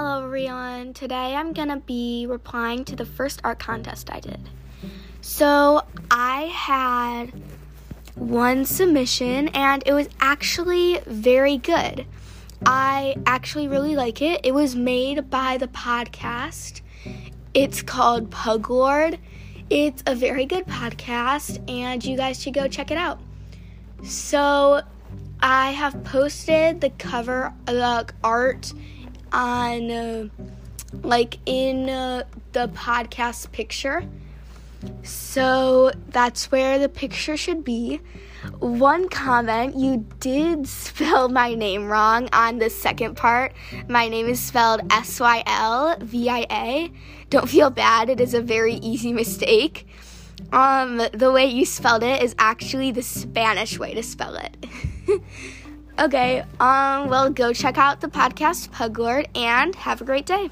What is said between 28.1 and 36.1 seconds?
art on uh, like in uh, the podcast picture. So